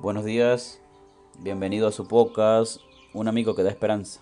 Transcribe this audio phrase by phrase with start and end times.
[0.00, 0.80] Buenos días,
[1.38, 2.80] bienvenido a su podcast,
[3.14, 4.20] Un amigo que da esperanza.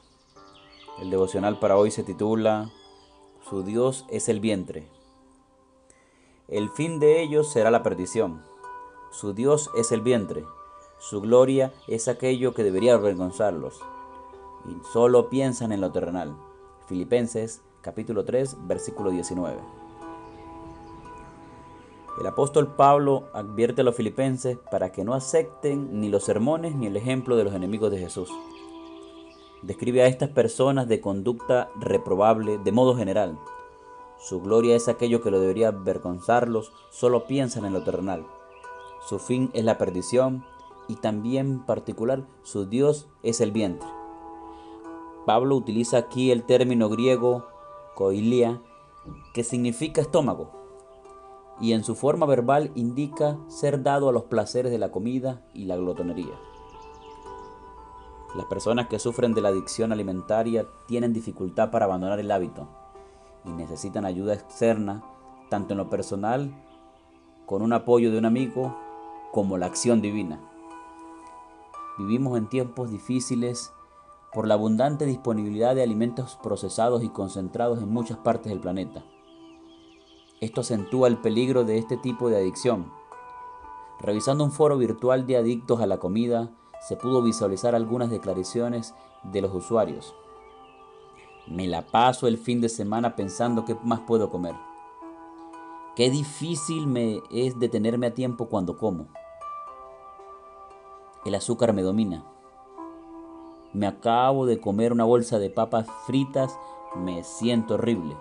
[1.00, 2.70] El devocional para hoy se titula
[3.48, 4.86] Su Dios es el vientre.
[6.48, 8.42] El fin de ellos será la perdición.
[9.10, 10.44] Su Dios es el vientre.
[10.98, 13.80] Su gloria es aquello que debería avergonzarlos.
[14.66, 16.36] Y solo piensan en lo terrenal.
[16.86, 19.58] Filipenses capítulo 3 versículo 19.
[22.20, 26.86] El apóstol Pablo advierte a los filipenses para que no acepten ni los sermones ni
[26.86, 28.28] el ejemplo de los enemigos de Jesús.
[29.62, 33.38] Describe a estas personas de conducta reprobable de modo general.
[34.18, 38.26] Su gloria es aquello que lo debería avergonzarlos, solo piensan en lo terrenal.
[39.08, 40.44] Su fin es la perdición
[40.88, 43.88] y también particular su Dios es el vientre.
[45.24, 47.46] Pablo utiliza aquí el término griego
[47.94, 48.60] koilia,
[49.32, 50.59] que significa estómago
[51.60, 55.66] y en su forma verbal indica ser dado a los placeres de la comida y
[55.66, 56.34] la glotonería.
[58.34, 62.68] Las personas que sufren de la adicción alimentaria tienen dificultad para abandonar el hábito
[63.44, 65.02] y necesitan ayuda externa,
[65.48, 66.54] tanto en lo personal,
[67.44, 68.76] con un apoyo de un amigo,
[69.32, 70.40] como la acción divina.
[71.98, 73.72] Vivimos en tiempos difíciles
[74.32, 79.04] por la abundante disponibilidad de alimentos procesados y concentrados en muchas partes del planeta.
[80.40, 82.90] Esto acentúa el peligro de este tipo de adicción.
[84.00, 89.42] Revisando un foro virtual de adictos a la comida, se pudo visualizar algunas declaraciones de
[89.42, 90.14] los usuarios.
[91.46, 94.54] Me la paso el fin de semana pensando qué más puedo comer.
[95.94, 99.08] Qué difícil me es detenerme a tiempo cuando como.
[101.26, 102.24] El azúcar me domina.
[103.74, 106.58] Me acabo de comer una bolsa de papas fritas,
[106.96, 108.16] me siento horrible.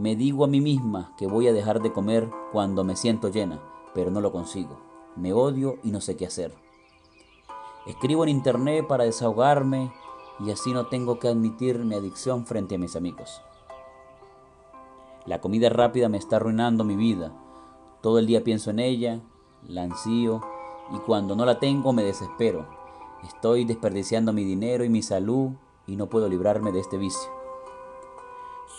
[0.00, 3.60] Me digo a mí misma que voy a dejar de comer cuando me siento llena,
[3.94, 4.80] pero no lo consigo.
[5.14, 6.54] Me odio y no sé qué hacer.
[7.84, 9.92] Escribo en internet para desahogarme
[10.38, 13.42] y así no tengo que admitir mi adicción frente a mis amigos.
[15.26, 17.34] La comida rápida me está arruinando mi vida.
[18.00, 19.20] Todo el día pienso en ella,
[19.68, 20.40] la ansío
[20.94, 22.66] y cuando no la tengo me desespero.
[23.22, 25.50] Estoy desperdiciando mi dinero y mi salud
[25.86, 27.30] y no puedo librarme de este vicio.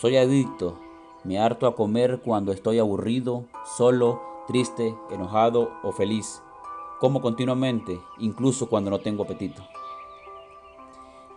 [0.00, 0.90] Soy adicto
[1.24, 3.44] me harto a comer cuando estoy aburrido,
[3.76, 6.42] solo, triste, enojado o feliz.
[7.00, 9.62] Como continuamente, incluso cuando no tengo apetito.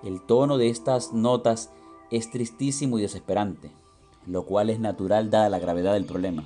[0.03, 1.71] El tono de estas notas
[2.11, 3.71] es tristísimo y desesperante,
[4.27, 6.43] lo cual es natural dada la gravedad del problema.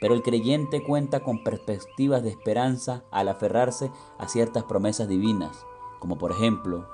[0.00, 5.64] Pero el creyente cuenta con perspectivas de esperanza al aferrarse a ciertas promesas divinas,
[5.98, 6.86] como por ejemplo,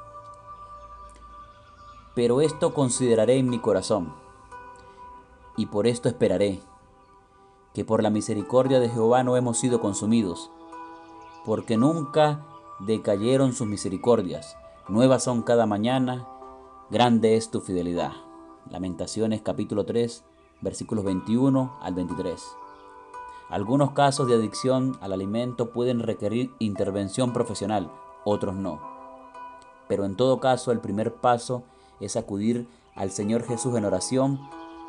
[2.15, 4.13] pero esto consideraré en mi corazón
[5.61, 6.59] y por esto esperaré,
[7.75, 10.51] que por la misericordia de Jehová no hemos sido consumidos,
[11.45, 12.47] porque nunca
[12.79, 14.57] decayeron sus misericordias,
[14.89, 16.27] nuevas son cada mañana,
[16.89, 18.13] grande es tu fidelidad.
[18.71, 20.25] Lamentaciones capítulo 3,
[20.63, 22.43] versículos 21 al 23.
[23.51, 27.93] Algunos casos de adicción al alimento pueden requerir intervención profesional,
[28.25, 28.81] otros no.
[29.89, 31.65] Pero en todo caso el primer paso
[32.01, 34.41] es acudir al Señor Jesús en oración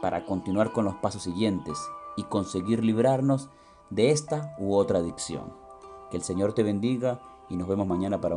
[0.01, 1.78] para continuar con los pasos siguientes
[2.17, 3.50] y conseguir librarnos
[3.89, 5.53] de esta u otra adicción.
[6.09, 8.29] Que el Señor te bendiga y nos vemos mañana para